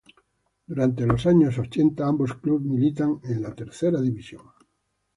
[0.65, 4.41] Durante los años ochenta ambos clubs militan en la tercera división.